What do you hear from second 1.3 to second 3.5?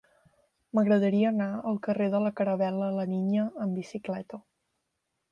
anar al carrer de la Caravel·la La Niña